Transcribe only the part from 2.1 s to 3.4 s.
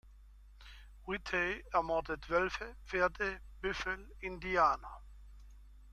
Wölfe, Pferde,